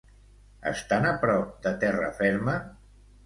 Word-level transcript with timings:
Estan 0.69 1.05
a 1.09 1.11
prop 1.25 1.53
de 1.67 1.75
terra 1.85 2.09
ferma? 2.23 2.57